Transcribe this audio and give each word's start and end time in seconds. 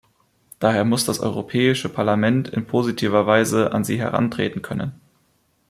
Daher 0.57 0.83
muss 0.83 1.05
das 1.05 1.19
Europäische 1.19 1.87
Parlament 1.87 2.49
in 2.49 2.65
positiver 2.65 3.27
Weise 3.27 3.71
an 3.71 3.83
sie 3.83 3.99
herantreten 3.99 4.63
können. 4.63 4.99